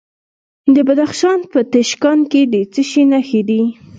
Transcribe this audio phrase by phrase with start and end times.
[0.73, 3.61] د بدخشان په تیشکان کې د څه شي نښې دي؟